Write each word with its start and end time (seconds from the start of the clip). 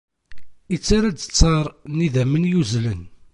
Ittarra-d 0.75 1.17
ttar 1.19 1.65
n 1.93 1.97
yidammen 2.03 2.49
yuzzlen. 2.51 3.01